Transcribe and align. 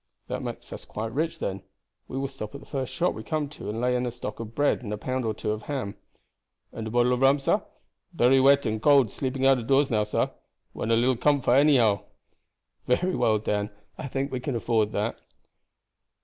"That 0.29 0.41
makes 0.41 0.73
us 0.73 0.83
quite 0.83 1.13
rich 1.13 1.39
men. 1.39 1.61
We 2.07 2.17
will 2.17 2.27
stop 2.27 2.55
at 2.55 2.61
the 2.61 2.65
first 2.65 2.91
shop 2.91 3.13
we 3.13 3.21
come 3.21 3.47
to 3.49 3.69
and 3.69 3.79
lay 3.79 3.95
in 3.95 4.07
a 4.07 4.11
stock 4.11 4.39
of 4.39 4.55
bread 4.55 4.81
and 4.81 4.91
a 4.91 4.97
pound 4.97 5.25
or 5.25 5.35
two 5.35 5.51
of 5.51 5.61
ham." 5.61 5.95
"And 6.71 6.87
a 6.87 6.89
bottle 6.89 7.13
of 7.13 7.21
rum, 7.21 7.37
sah. 7.37 7.61
Berry 8.11 8.39
wet 8.41 8.65
and 8.65 8.81
cold 8.81 9.11
sleeping 9.11 9.45
out 9.45 9.59
of 9.59 9.67
doors 9.67 9.91
now, 9.91 10.03
sah. 10.03 10.29
Want 10.73 10.89
a 10.91 10.95
little 10.95 11.15
comfort 11.17 11.51
anyhow." 11.53 12.01
"Very 12.87 13.15
well, 13.15 13.37
Dan; 13.37 13.69
I 13.95 14.07
think 14.07 14.31
we 14.31 14.39
can 14.39 14.55
afford 14.55 14.91
that." 14.93 15.19